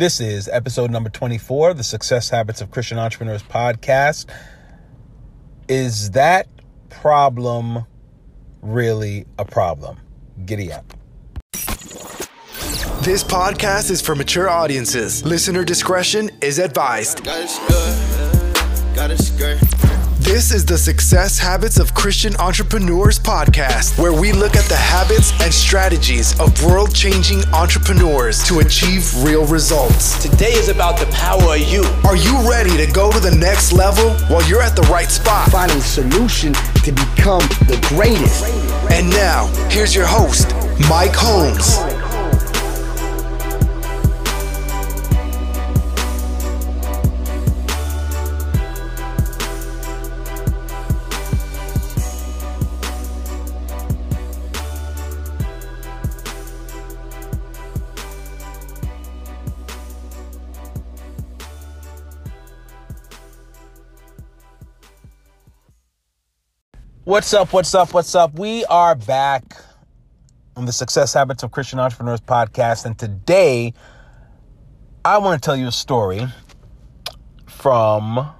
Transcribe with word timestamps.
This 0.00 0.18
is 0.18 0.48
episode 0.48 0.90
number 0.90 1.10
24 1.10 1.74
the 1.74 1.84
Success 1.84 2.30
Habits 2.30 2.62
of 2.62 2.70
Christian 2.70 2.96
Entrepreneurs 2.96 3.42
podcast. 3.42 4.30
Is 5.68 6.12
that 6.12 6.48
problem 6.88 7.84
really 8.62 9.26
a 9.38 9.44
problem? 9.44 10.00
Giddy 10.46 10.72
up. 10.72 10.86
This 13.02 13.22
podcast 13.22 13.90
is 13.90 14.00
for 14.00 14.14
mature 14.14 14.48
audiences. 14.48 15.22
Listener 15.22 15.66
discretion 15.66 16.30
is 16.40 16.58
advised. 16.58 17.20
This 20.30 20.52
is 20.52 20.64
the 20.64 20.78
Success 20.78 21.40
Habits 21.40 21.76
of 21.80 21.92
Christian 21.92 22.36
Entrepreneurs 22.36 23.18
podcast, 23.18 23.98
where 23.98 24.12
we 24.12 24.32
look 24.32 24.54
at 24.54 24.64
the 24.66 24.76
habits 24.76 25.32
and 25.42 25.52
strategies 25.52 26.38
of 26.38 26.64
world 26.64 26.94
changing 26.94 27.44
entrepreneurs 27.52 28.44
to 28.44 28.60
achieve 28.60 29.12
real 29.24 29.44
results. 29.46 30.22
Today 30.22 30.52
is 30.52 30.68
about 30.68 31.00
the 31.00 31.06
power 31.06 31.56
of 31.56 31.60
you. 31.60 31.82
Are 32.04 32.14
you 32.14 32.48
ready 32.48 32.76
to 32.76 32.86
go 32.92 33.10
to 33.10 33.18
the 33.18 33.34
next 33.34 33.72
level? 33.72 34.04
Well, 34.30 34.48
you're 34.48 34.62
at 34.62 34.76
the 34.76 34.82
right 34.82 35.10
spot. 35.10 35.50
Finding 35.50 35.80
solution 35.80 36.52
to 36.52 36.92
become 36.92 37.42
the 37.66 37.84
greatest. 37.88 38.44
And 38.92 39.10
now, 39.10 39.46
here's 39.68 39.96
your 39.96 40.06
host, 40.06 40.54
Mike 40.88 41.12
Holmes. 41.12 41.99
What's 67.10 67.34
up? 67.34 67.52
What's 67.52 67.74
up? 67.74 67.92
What's 67.92 68.14
up? 68.14 68.38
We 68.38 68.64
are 68.66 68.94
back 68.94 69.56
on 70.54 70.64
the 70.64 70.72
Success 70.72 71.12
Habits 71.12 71.42
of 71.42 71.50
Christian 71.50 71.80
Entrepreneurs 71.80 72.20
podcast. 72.20 72.86
And 72.86 72.96
today, 72.96 73.74
I 75.04 75.18
want 75.18 75.42
to 75.42 75.44
tell 75.44 75.56
you 75.56 75.66
a 75.66 75.72
story 75.72 76.28
from 77.48 78.30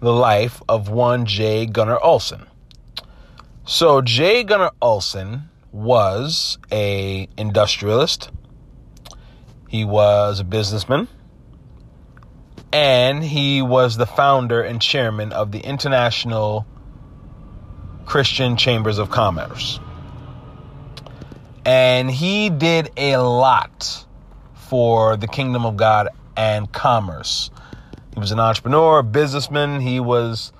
the 0.00 0.12
life 0.12 0.60
of 0.68 0.90
one 0.90 1.24
J. 1.24 1.64
Gunnar 1.64 1.98
Olson. 2.04 2.46
So, 3.64 4.02
J. 4.02 4.44
Gunnar 4.44 4.72
Olson 4.82 5.48
was 5.72 6.58
a 6.70 7.26
industrialist. 7.38 8.30
He 9.70 9.86
was 9.86 10.40
a 10.40 10.44
businessman. 10.44 11.08
And 12.70 13.24
he 13.24 13.62
was 13.62 13.96
the 13.96 14.04
founder 14.04 14.60
and 14.60 14.82
chairman 14.82 15.32
of 15.32 15.52
the 15.52 15.60
International 15.60 16.66
Christian 18.06 18.56
Chambers 18.56 18.98
of 18.98 19.10
Commerce. 19.10 19.80
And 21.64 22.10
he 22.10 22.50
did 22.50 22.90
a 22.96 23.16
lot 23.16 24.04
for 24.68 25.16
the 25.16 25.26
kingdom 25.26 25.64
of 25.64 25.76
God 25.76 26.08
and 26.36 26.70
commerce. 26.70 27.50
He 28.12 28.20
was 28.20 28.32
an 28.32 28.40
entrepreneur, 28.40 28.98
a 28.98 29.02
businessman. 29.02 29.80
He 29.80 30.00
was 30.00 30.52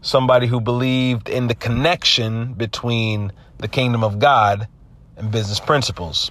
somebody 0.00 0.46
who 0.46 0.60
believed 0.60 1.28
in 1.28 1.48
the 1.48 1.54
connection 1.54 2.54
between 2.54 3.32
the 3.58 3.68
kingdom 3.68 4.04
of 4.04 4.18
God 4.18 4.68
and 5.16 5.30
business 5.30 5.60
principles. 5.60 6.30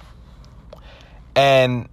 And 1.36 1.88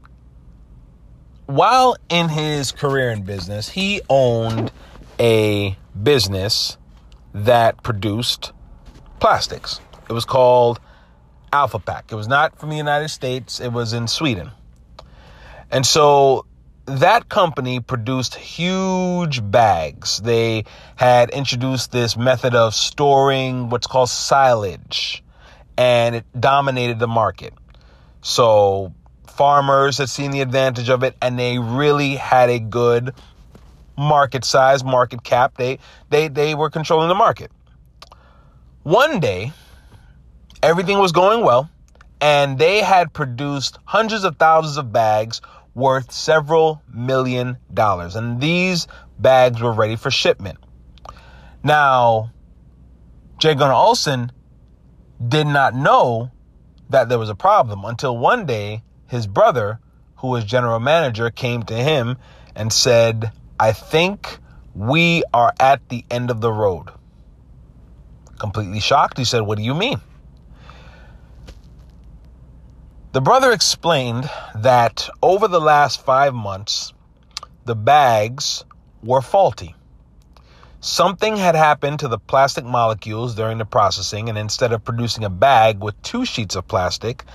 while 1.48 1.96
in 2.10 2.30
his 2.30 2.72
career 2.72 3.10
in 3.12 3.24
business, 3.24 3.70
he 3.70 4.02
owned 4.10 4.72
a 5.20 5.78
business 6.02 6.78
that 7.34 7.84
produced 7.84 8.52
plastics. 9.22 9.80
It 10.10 10.14
was 10.14 10.26
called 10.26 10.82
Alfapac. 11.54 12.12
It 12.12 12.16
was 12.16 12.28
not 12.28 12.60
from 12.60 12.70
the 12.70 12.76
United 12.76 13.10
States, 13.10 13.62
it 13.62 13.72
was 13.72 13.94
in 13.94 14.08
Sweden. 14.08 14.52
And 15.72 15.86
so 15.86 16.46
that 16.86 17.30
company 17.30 17.80
produced 17.80 18.36
huge 18.36 19.40
bags. 19.50 20.18
They 20.18 20.66
had 20.96 21.30
introduced 21.30 21.92
this 21.92 22.18
method 22.18 22.56
of 22.56 22.74
storing 22.74 23.70
what's 23.70 23.88
called 23.88 24.10
silage, 24.10 25.24
and 25.78 26.16
it 26.16 26.26
dominated 26.38 27.00
the 27.00 27.08
market. 27.08 27.54
So 28.22 28.94
farmers 29.28 30.00
had 30.00 30.10
seen 30.10 30.32
the 30.32 30.42
advantage 30.42 30.90
of 30.90 31.04
it, 31.04 31.16
and 31.22 31.40
they 31.40 31.60
really 31.60 32.16
had 32.16 32.50
a 32.50 32.60
good 32.60 33.14
market 33.98 34.44
size, 34.44 34.84
market 34.84 35.24
cap. 35.24 35.56
They 35.58 35.80
they 36.10 36.28
they 36.28 36.56
were 36.56 36.70
controlling 36.70 37.08
the 37.08 37.16
market. 37.16 37.52
One 38.84 39.20
day, 39.20 39.54
everything 40.64 40.98
was 40.98 41.12
going 41.12 41.46
well, 41.46 41.70
and 42.20 42.58
they 42.58 42.82
had 42.82 43.14
produced 43.14 43.78
hundreds 43.86 44.24
of 44.24 44.38
thousands 44.38 44.78
of 44.78 44.92
bags 44.92 45.40
worth 45.76 46.12
several 46.12 46.82
million 46.92 47.58
dollars. 47.72 48.16
And 48.16 48.42
these 48.42 48.88
bags 49.20 49.62
were 49.62 49.72
ready 49.72 49.96
for 49.98 50.10
shipment. 50.10 50.58
Now, 51.64 52.32
J. 53.38 53.54
Gunnar 53.54 53.74
Olson 53.74 54.32
did 55.28 55.46
not 55.46 55.76
know 55.76 56.32
that 56.90 57.08
there 57.08 57.20
was 57.20 57.30
a 57.30 57.36
problem 57.36 57.86
until 57.86 58.18
one 58.18 58.48
day 58.48 58.82
his 59.06 59.28
brother, 59.28 59.80
who 60.16 60.30
was 60.30 60.44
general 60.44 60.80
manager, 60.80 61.30
came 61.30 61.62
to 61.64 61.76
him 61.76 62.18
and 62.56 62.74
said, 62.74 63.32
I 63.60 63.74
think 63.74 64.40
we 64.74 65.24
are 65.36 65.54
at 65.60 65.88
the 65.90 66.04
end 66.10 66.32
of 66.32 66.42
the 66.42 66.52
road 66.52 66.90
completely 68.42 68.80
shocked. 68.80 69.20
He 69.20 69.24
said, 69.24 69.44
What 69.44 69.58
do 69.58 69.64
you 69.64 69.76
mean? 69.76 70.02
The 73.14 73.22
brother 73.22 73.52
explained 73.52 74.30
that 74.56 75.08
over 75.22 75.48
the 75.48 75.62
last 75.62 76.04
five 76.04 76.34
months, 76.34 76.92
the 77.66 77.76
bags 77.76 78.66
were 79.04 79.22
faulty. 79.22 79.76
Something 80.80 81.38
had 81.38 81.56
happened 81.56 82.00
to 82.00 82.08
the 82.08 82.18
plastic 82.18 82.66
molecules 82.66 83.36
during 83.36 83.60
the 83.60 83.66
processing, 83.66 84.30
and 84.30 84.38
instead 84.38 84.74
of 84.74 84.84
producing 84.84 85.24
a 85.24 85.30
bag 85.30 85.84
with 85.84 86.02
two 86.02 86.26
sheets 86.26 86.56
of 86.56 86.68
plastic, 86.68 87.26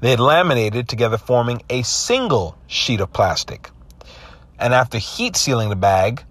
they 0.00 0.10
had 0.10 0.20
laminated 0.20 0.88
together, 0.88 1.18
forming 1.18 1.62
a 1.68 1.82
single 1.82 2.56
sheet 2.68 3.00
of 3.00 3.12
plastic. 3.12 3.70
And 4.60 4.72
after 4.72 4.98
heat 4.98 5.34
sealing 5.34 5.70
the 5.70 5.76
bag, 5.76 6.22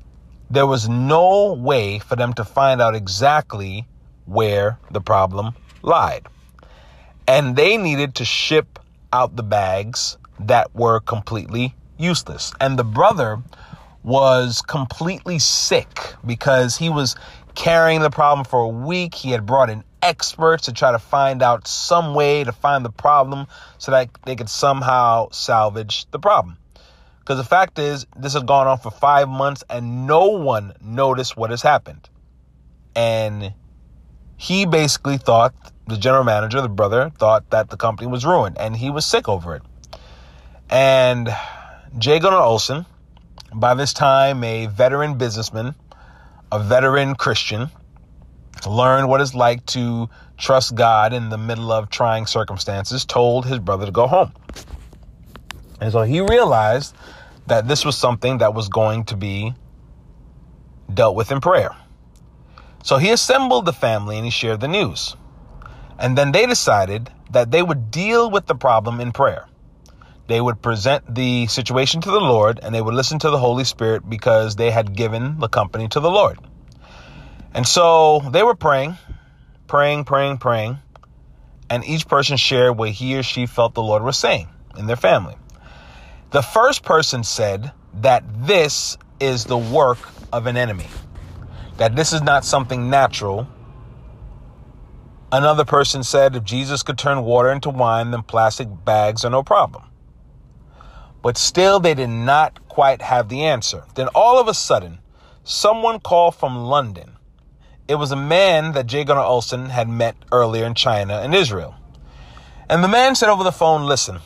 there 0.50 0.68
was 0.68 0.88
no 0.88 1.54
way 1.54 2.00
for 2.00 2.16
them 2.16 2.34
to 2.34 2.46
find 2.46 2.82
out 2.82 2.96
exactly 2.96 3.88
where 4.26 4.78
the 4.92 5.02
problem 5.02 5.54
lied. 5.82 6.28
And 7.28 7.56
they 7.56 7.78
needed 7.78 8.16
to 8.16 8.26
ship 8.26 8.80
out 9.14 9.36
the 9.36 9.44
bags 9.44 10.18
that 10.40 10.74
were 10.76 11.00
completely 11.00 11.76
useless. 11.98 12.52
And 12.60 12.78
the 12.78 12.84
brother 12.84 13.40
was 14.04 14.62
completely 14.62 15.40
sick 15.40 16.16
because 16.26 16.78
he 16.78 16.90
was 16.90 17.16
carrying 17.56 18.02
the 18.02 18.10
problem 18.10 18.46
for 18.46 18.62
a 18.62 18.68
week. 18.68 19.14
He 19.14 19.32
had 19.32 19.46
brought 19.46 19.70
in 19.70 19.84
experts 20.02 20.66
to 20.66 20.74
try 20.74 20.92
to 20.92 21.00
find 21.00 21.44
out 21.44 21.68
some 21.68 22.16
way 22.16 22.44
to 22.44 22.52
find 22.52 22.84
the 22.84 22.92
problem 22.92 23.46
so 23.78 23.92
that 23.92 24.10
they 24.26 24.36
could 24.36 24.50
somehow 24.50 25.30
salvage 25.32 26.10
the 26.12 26.20
problem. 26.20 26.58
Because 27.20 27.38
the 27.38 27.48
fact 27.48 27.78
is, 27.78 28.08
this 28.18 28.34
has 28.34 28.44
gone 28.44 28.68
on 28.68 28.80
for 28.80 28.90
five 28.90 29.30
months 29.30 29.64
and 29.70 30.08
no 30.08 30.26
one 30.30 30.74
noticed 30.82 31.38
what 31.38 31.52
has 31.52 31.62
happened. 31.62 32.10
And 32.96 33.54
he 34.42 34.66
basically 34.66 35.20
thought 35.20 35.54
the 35.88 35.96
general 35.96 36.24
manager, 36.24 36.62
the 36.62 36.68
brother, 36.68 37.12
thought 37.20 37.48
that 37.52 37.70
the 37.70 37.78
company 37.78 38.10
was 38.10 38.26
ruined 38.26 38.58
and 38.58 38.76
he 38.76 38.90
was 38.90 39.06
sick 39.06 39.30
over 39.30 39.56
it. 39.56 39.62
And 40.68 41.30
J. 42.00 42.18
Gunnar 42.18 42.40
Olson, 42.40 42.88
by 43.54 43.76
this 43.76 43.94
time 43.94 44.44
a 44.44 44.66
veteran 44.66 45.20
businessman, 45.20 45.76
a 46.52 46.58
veteran 46.60 47.14
Christian, 47.14 47.70
learned 48.68 49.10
what 49.10 49.22
it's 49.22 49.36
like 49.36 49.64
to 49.68 50.10
trust 50.40 50.74
God 50.74 51.14
in 51.14 51.30
the 51.30 51.38
middle 51.38 51.72
of 51.72 51.92
trying 51.92 52.26
circumstances, 52.26 53.06
told 53.06 53.46
his 53.46 53.60
brother 53.60 53.86
to 53.86 53.92
go 53.92 54.08
home. 54.08 54.34
And 55.80 55.92
so 55.92 56.02
he 56.02 56.20
realized 56.20 56.96
that 57.46 57.68
this 57.68 57.86
was 57.86 57.96
something 57.96 58.40
that 58.40 58.56
was 58.56 58.70
going 58.70 59.04
to 59.06 59.16
be 59.16 59.54
dealt 60.92 61.16
with 61.16 61.32
in 61.32 61.42
prayer. 61.42 61.76
So 62.84 62.98
he 62.98 63.12
assembled 63.12 63.66
the 63.66 63.74
family 63.74 64.18
and 64.18 64.26
he 64.26 64.32
shared 64.32 64.60
the 64.60 64.68
news. 64.68 65.16
And 66.00 66.18
then 66.18 66.32
they 66.32 66.46
decided 66.46 67.12
that 67.32 67.52
they 67.52 67.62
would 67.62 67.92
deal 67.92 68.30
with 68.30 68.48
the 68.48 68.56
problem 68.56 69.00
in 69.00 69.12
prayer. 69.12 69.48
They 70.28 70.42
would 70.42 70.62
present 70.62 71.14
the 71.14 71.48
situation 71.48 72.02
to 72.02 72.12
the 72.12 72.20
Lord 72.20 72.60
and 72.62 72.74
they 72.74 72.82
would 72.82 72.94
listen 72.94 73.20
to 73.20 73.30
the 73.30 73.38
Holy 73.38 73.64
Spirit 73.64 74.10
because 74.10 74.56
they 74.56 74.72
had 74.72 74.96
given 74.96 75.40
the 75.40 75.50
company 75.50 75.88
to 75.90 76.00
the 76.00 76.10
Lord. 76.10 76.40
And 77.54 77.68
so 77.68 78.22
they 78.32 78.44
were 78.44 78.56
praying, 78.56 78.98
praying, 79.68 80.06
praying, 80.06 80.38
praying. 80.38 80.80
And 81.70 81.86
each 81.86 82.08
person 82.08 82.38
shared 82.38 82.78
what 82.78 82.90
he 82.90 83.18
or 83.18 83.24
she 83.24 83.46
felt 83.46 83.74
the 83.74 83.84
Lord 83.84 84.04
was 84.04 84.18
saying 84.18 84.48
in 84.78 84.88
their 84.88 84.96
family. 84.96 85.36
The 86.32 86.42
first 86.42 86.84
person 86.84 87.24
said 87.24 87.72
that 87.96 88.24
this 88.48 88.98
is 89.20 89.46
the 89.46 89.58
work 89.58 90.00
of 90.32 90.48
an 90.48 90.56
enemy, 90.56 90.88
that 91.82 91.96
this 91.96 92.14
is 92.14 92.22
not 92.22 92.46
something 92.46 92.92
natural. 92.92 93.48
Another 95.32 95.66
person 95.66 96.04
said 96.04 96.36
if 96.36 96.44
Jesus 96.44 96.84
could 96.84 97.00
turn 97.00 97.24
water 97.24 97.52
into 97.52 97.72
wine, 97.72 98.12
then 98.12 98.22
plastic 98.22 98.68
bags 98.86 99.26
are 99.26 99.32
no 99.32 99.42
problem. 99.42 99.86
But 101.24 101.40
still, 101.40 101.80
they 101.80 101.96
did 101.96 102.12
not 102.12 102.68
quite 102.68 103.02
have 103.02 103.30
the 103.30 103.46
answer. 103.46 103.86
Then 103.96 104.10
all 104.14 104.40
of 104.40 104.48
a 104.48 104.54
sudden, 104.54 105.00
someone 105.44 106.00
called 106.00 106.36
from 106.36 106.56
London. 106.56 107.14
It 107.88 107.96
was 107.96 108.12
a 108.12 108.16
man 108.16 108.74
that 108.74 108.86
J. 108.86 109.04
Gunnar 109.04 109.22
Olson 109.22 109.70
had 109.70 109.90
met 109.90 110.16
earlier 110.32 110.68
in 110.68 110.76
China 110.76 111.16
and 111.16 111.34
Israel. 111.34 111.74
And 112.70 112.84
the 112.84 112.90
man 112.90 113.16
said 113.16 113.30
over 113.30 113.44
the 113.44 113.52
phone, 113.52 113.88
Listen, 113.88 114.20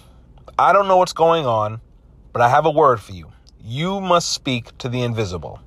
I 0.60 0.74
don't 0.74 0.90
know 0.90 0.98
what's 0.98 1.14
going 1.14 1.46
on, 1.46 1.80
but 2.34 2.42
I 2.42 2.50
have 2.50 2.66
a 2.66 2.70
word 2.70 3.00
for 3.00 3.14
you. 3.14 3.32
You 3.64 4.02
must 4.02 4.34
speak 4.34 4.78
to 4.80 4.90
the 4.90 5.04
invisible. 5.04 5.62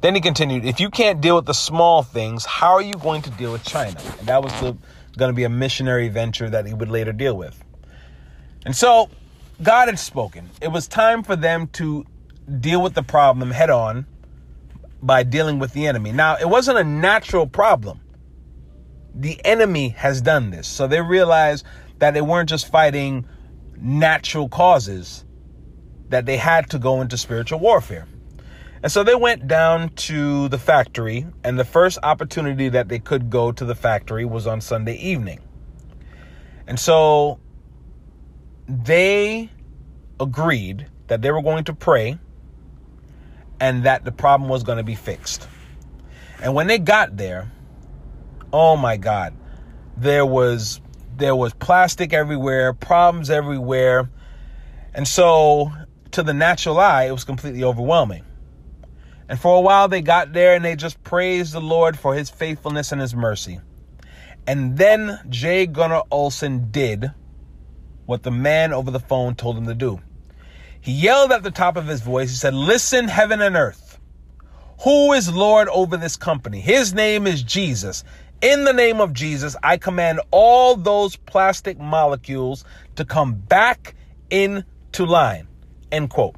Then 0.00 0.14
he 0.14 0.20
continued, 0.20 0.64
If 0.64 0.80
you 0.80 0.90
can't 0.90 1.20
deal 1.20 1.36
with 1.36 1.46
the 1.46 1.54
small 1.54 2.02
things, 2.02 2.44
how 2.44 2.72
are 2.72 2.82
you 2.82 2.94
going 2.94 3.22
to 3.22 3.30
deal 3.30 3.52
with 3.52 3.64
China? 3.64 4.00
And 4.18 4.28
that 4.28 4.42
was 4.42 4.52
going 4.60 5.28
to 5.28 5.32
be 5.32 5.44
a 5.44 5.48
missionary 5.48 6.08
venture 6.08 6.48
that 6.48 6.66
he 6.66 6.74
would 6.74 6.88
later 6.88 7.12
deal 7.12 7.36
with. 7.36 7.62
And 8.64 8.74
so 8.74 9.10
God 9.62 9.88
had 9.88 9.98
spoken. 9.98 10.48
It 10.60 10.68
was 10.68 10.88
time 10.88 11.22
for 11.22 11.36
them 11.36 11.66
to 11.68 12.06
deal 12.60 12.82
with 12.82 12.94
the 12.94 13.02
problem 13.02 13.50
head 13.50 13.70
on 13.70 14.06
by 15.02 15.22
dealing 15.22 15.58
with 15.58 15.72
the 15.72 15.86
enemy. 15.86 16.12
Now, 16.12 16.36
it 16.36 16.48
wasn't 16.48 16.78
a 16.78 16.84
natural 16.84 17.46
problem. 17.46 18.00
The 19.14 19.44
enemy 19.44 19.90
has 19.90 20.20
done 20.22 20.50
this. 20.50 20.66
So 20.66 20.86
they 20.86 21.00
realized 21.00 21.64
that 21.98 22.14
they 22.14 22.20
weren't 22.22 22.48
just 22.48 22.68
fighting 22.70 23.26
natural 23.76 24.48
causes, 24.48 25.24
that 26.08 26.26
they 26.26 26.36
had 26.36 26.70
to 26.70 26.78
go 26.78 27.00
into 27.00 27.16
spiritual 27.16 27.60
warfare. 27.60 28.06
And 28.82 28.90
so 28.90 29.02
they 29.04 29.14
went 29.14 29.46
down 29.46 29.90
to 29.90 30.48
the 30.48 30.58
factory, 30.58 31.26
and 31.44 31.58
the 31.58 31.64
first 31.64 31.98
opportunity 32.02 32.70
that 32.70 32.88
they 32.88 32.98
could 32.98 33.28
go 33.28 33.52
to 33.52 33.64
the 33.64 33.74
factory 33.74 34.24
was 34.24 34.46
on 34.46 34.60
Sunday 34.60 34.96
evening. 34.96 35.40
And 36.66 36.80
so 36.80 37.40
they 38.68 39.50
agreed 40.18 40.86
that 41.08 41.20
they 41.20 41.30
were 41.30 41.42
going 41.42 41.64
to 41.64 41.74
pray 41.74 42.18
and 43.58 43.84
that 43.84 44.04
the 44.04 44.12
problem 44.12 44.48
was 44.48 44.62
going 44.62 44.78
to 44.78 44.84
be 44.84 44.94
fixed. 44.94 45.46
And 46.42 46.54
when 46.54 46.66
they 46.66 46.78
got 46.78 47.16
there, 47.16 47.50
oh 48.52 48.76
my 48.76 48.96
God, 48.96 49.34
there 49.96 50.24
was 50.24 50.80
there 51.16 51.36
was 51.36 51.52
plastic 51.52 52.14
everywhere, 52.14 52.72
problems 52.72 53.28
everywhere. 53.28 54.08
And 54.94 55.06
so 55.06 55.70
to 56.12 56.22
the 56.22 56.32
natural 56.32 56.78
eye, 56.78 57.04
it 57.04 57.12
was 57.12 57.24
completely 57.24 57.62
overwhelming. 57.62 58.24
And 59.30 59.38
for 59.38 59.56
a 59.56 59.60
while 59.60 59.86
they 59.86 60.02
got 60.02 60.32
there 60.32 60.56
and 60.56 60.64
they 60.64 60.74
just 60.74 61.02
praised 61.04 61.52
the 61.52 61.60
Lord 61.60 61.96
for 61.96 62.16
his 62.16 62.28
faithfulness 62.28 62.90
and 62.90 63.00
his 63.00 63.14
mercy. 63.14 63.60
And 64.44 64.76
then 64.76 65.20
J. 65.28 65.66
Gunnar 65.66 66.02
Olson 66.10 66.72
did 66.72 67.12
what 68.06 68.24
the 68.24 68.32
man 68.32 68.72
over 68.72 68.90
the 68.90 68.98
phone 68.98 69.36
told 69.36 69.56
him 69.56 69.66
to 69.66 69.74
do. 69.74 70.00
He 70.80 70.90
yelled 70.90 71.30
at 71.30 71.44
the 71.44 71.52
top 71.52 71.76
of 71.76 71.86
his 71.86 72.00
voice. 72.00 72.30
He 72.30 72.36
said, 72.36 72.54
Listen, 72.54 73.06
heaven 73.06 73.40
and 73.40 73.54
earth. 73.54 74.00
Who 74.82 75.12
is 75.12 75.32
Lord 75.32 75.68
over 75.68 75.96
this 75.96 76.16
company? 76.16 76.60
His 76.60 76.92
name 76.92 77.28
is 77.28 77.44
Jesus. 77.44 78.02
In 78.42 78.64
the 78.64 78.72
name 78.72 79.00
of 79.00 79.12
Jesus, 79.12 79.54
I 79.62 79.76
command 79.76 80.20
all 80.32 80.74
those 80.74 81.14
plastic 81.14 81.78
molecules 81.78 82.64
to 82.96 83.04
come 83.04 83.34
back 83.34 83.94
into 84.28 85.06
line. 85.06 85.46
End 85.92 86.10
quote. 86.10 86.34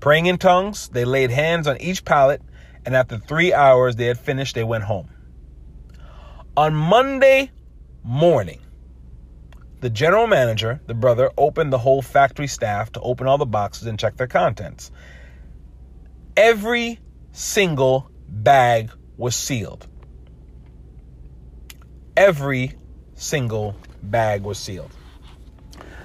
Praying 0.00 0.26
in 0.26 0.38
tongues, 0.38 0.88
they 0.88 1.04
laid 1.04 1.30
hands 1.30 1.66
on 1.66 1.80
each 1.80 2.04
pallet, 2.04 2.40
and 2.86 2.96
after 2.96 3.18
three 3.18 3.52
hours 3.52 3.96
they 3.96 4.06
had 4.06 4.18
finished, 4.18 4.54
they 4.54 4.64
went 4.64 4.84
home. 4.84 5.10
On 6.56 6.74
Monday 6.74 7.50
morning, 8.02 8.60
the 9.80 9.90
general 9.90 10.26
manager, 10.26 10.80
the 10.86 10.94
brother, 10.94 11.30
opened 11.36 11.72
the 11.72 11.78
whole 11.78 12.02
factory 12.02 12.46
staff 12.46 12.92
to 12.92 13.00
open 13.00 13.26
all 13.26 13.38
the 13.38 13.46
boxes 13.46 13.86
and 13.86 13.98
check 13.98 14.16
their 14.16 14.26
contents. 14.26 14.90
Every 16.36 16.98
single 17.32 18.10
bag 18.26 18.90
was 19.18 19.36
sealed. 19.36 19.86
Every 22.16 22.74
single 23.14 23.76
bag 24.02 24.42
was 24.42 24.58
sealed. 24.58 24.90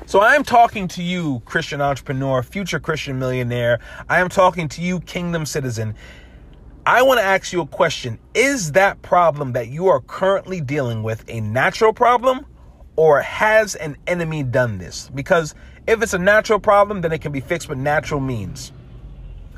So 0.08 0.20
I 0.20 0.36
am 0.36 0.44
talking 0.44 0.88
to 0.90 1.02
you, 1.02 1.42
Christian 1.46 1.82
entrepreneur, 1.82 2.44
future 2.44 2.80
Christian 2.80 3.18
millionaire. 3.18 3.80
I 4.08 4.20
am 4.20 4.30
talking 4.30 4.68
to 4.70 4.82
you, 4.84 5.00
kingdom 5.00 5.48
citizen. 5.48 5.96
I 6.86 7.02
want 7.02 7.20
to 7.20 7.24
ask 7.24 7.52
you 7.52 7.62
a 7.62 7.66
question. 7.66 8.20
Is 8.36 8.74
that 8.74 9.02
problem 9.02 9.54
that 9.54 9.70
you 9.70 9.88
are 9.88 10.02
currently 10.02 10.62
dealing 10.62 11.02
with 11.02 11.26
a 11.28 11.42
natural 11.42 11.92
problem 11.92 12.46
or 12.96 13.20
has 13.22 13.74
an 13.74 13.98
enemy 14.06 14.44
done 14.44 14.78
this? 14.78 15.10
Because 15.16 15.56
if 15.88 16.04
it's 16.04 16.14
a 16.14 16.20
natural 16.20 16.60
problem, 16.60 17.02
then 17.02 17.12
it 17.12 17.22
can 17.22 17.32
be 17.32 17.42
fixed 17.42 17.68
with 17.68 17.80
natural 17.80 18.20
means. 18.20 18.74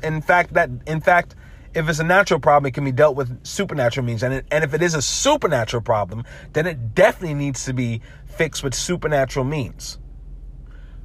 In 0.02 0.22
fact, 0.22 0.54
that 0.54 0.70
in 0.86 1.02
fact, 1.02 1.34
if 1.74 1.90
it's 1.90 1.98
a 1.98 2.04
natural 2.04 2.40
problem, 2.40 2.70
it 2.70 2.72
can 2.72 2.86
be 2.86 2.92
dealt 2.92 3.16
with 3.16 3.44
supernatural 3.44 4.06
means. 4.06 4.22
And, 4.22 4.32
it, 4.32 4.46
and 4.50 4.64
if 4.64 4.72
it 4.72 4.80
is 4.80 4.94
a 4.94 5.02
supernatural 5.02 5.82
problem, 5.82 6.24
then 6.54 6.66
it 6.66 6.94
definitely 6.94 7.34
needs 7.34 7.66
to 7.66 7.74
be 7.74 8.00
fixed 8.24 8.64
with 8.64 8.74
supernatural 8.74 9.44
means. 9.44 9.98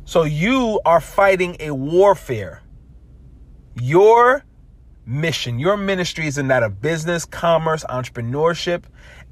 So 0.05 0.23
you 0.23 0.81
are 0.85 0.99
fighting 0.99 1.55
a 1.59 1.71
warfare. 1.71 2.61
Your 3.81 4.43
mission, 5.05 5.59
your 5.59 5.77
ministry 5.77 6.27
is 6.27 6.37
in 6.37 6.49
that 6.49 6.61
of 6.61 6.81
business, 6.81 7.25
commerce, 7.25 7.85
entrepreneurship, 7.89 8.83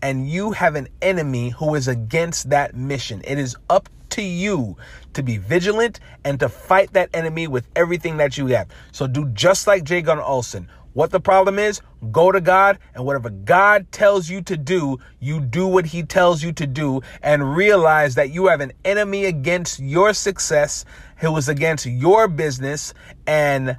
and 0.01 0.29
you 0.29 0.51
have 0.51 0.75
an 0.75 0.87
enemy 1.01 1.49
who 1.49 1.75
is 1.75 1.87
against 1.87 2.49
that 2.49 2.73
mission. 2.75 3.21
It 3.25 3.37
is 3.37 3.55
up 3.69 3.89
to 4.11 4.21
you 4.21 4.77
to 5.13 5.23
be 5.23 5.37
vigilant 5.37 5.99
and 6.23 6.39
to 6.39 6.49
fight 6.49 6.93
that 6.93 7.09
enemy 7.13 7.47
with 7.47 7.67
everything 7.75 8.17
that 8.17 8.37
you 8.37 8.47
have. 8.47 8.67
So 8.91 9.07
do 9.07 9.25
just 9.29 9.67
like 9.67 9.83
J. 9.83 10.01
Gunnar 10.01 10.23
Olson. 10.23 10.69
What 10.93 11.11
the 11.11 11.21
problem 11.21 11.57
is, 11.57 11.81
go 12.11 12.31
to 12.31 12.41
God, 12.41 12.77
and 12.93 13.05
whatever 13.05 13.29
God 13.29 13.91
tells 13.91 14.29
you 14.29 14.41
to 14.43 14.57
do, 14.57 14.97
you 15.19 15.39
do 15.39 15.65
what 15.65 15.85
He 15.85 16.03
tells 16.03 16.43
you 16.43 16.51
to 16.53 16.67
do, 16.67 17.01
and 17.21 17.55
realize 17.55 18.15
that 18.15 18.31
you 18.31 18.47
have 18.47 18.59
an 18.59 18.73
enemy 18.83 19.25
against 19.25 19.79
your 19.79 20.13
success 20.13 20.83
who 21.17 21.35
is 21.37 21.47
against 21.47 21.85
your 21.85 22.27
business, 22.27 22.93
and 23.25 23.77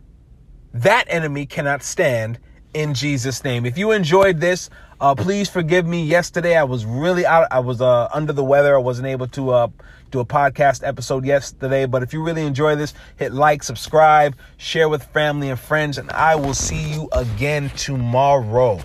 that 0.72 1.04
enemy 1.08 1.44
cannot 1.44 1.82
stand 1.82 2.38
in 2.72 2.94
Jesus' 2.94 3.44
name. 3.44 3.66
If 3.66 3.76
you 3.76 3.92
enjoyed 3.92 4.40
this, 4.40 4.70
uh, 5.02 5.16
please 5.16 5.50
forgive 5.50 5.84
me. 5.84 6.04
Yesterday, 6.04 6.56
I 6.56 6.62
was 6.62 6.86
really 6.86 7.26
out. 7.26 7.48
I 7.50 7.58
was 7.58 7.80
uh, 7.80 8.08
under 8.14 8.32
the 8.32 8.44
weather. 8.44 8.76
I 8.76 8.78
wasn't 8.78 9.08
able 9.08 9.26
to 9.28 9.50
uh, 9.50 9.68
do 10.12 10.20
a 10.20 10.24
podcast 10.24 10.86
episode 10.86 11.24
yesterday. 11.24 11.86
But 11.86 12.04
if 12.04 12.12
you 12.12 12.22
really 12.22 12.46
enjoy 12.46 12.76
this, 12.76 12.94
hit 13.16 13.32
like, 13.32 13.64
subscribe, 13.64 14.36
share 14.58 14.88
with 14.88 15.02
family 15.02 15.50
and 15.50 15.58
friends, 15.58 15.98
and 15.98 16.08
I 16.12 16.36
will 16.36 16.54
see 16.54 16.92
you 16.92 17.08
again 17.12 17.70
tomorrow. 17.70 18.78